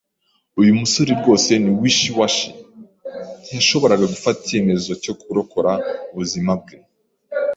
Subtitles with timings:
[0.59, 2.47] Uyu musore rwose ni wishy-washy.
[3.43, 5.71] Ntiyashoboraga gufata icyemezo cyo kurokora
[6.13, 6.75] ubuzima bwe.